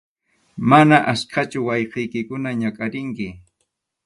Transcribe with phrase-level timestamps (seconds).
[0.69, 3.27] Mana achkachu wawqiykikuna ñakʼarinki.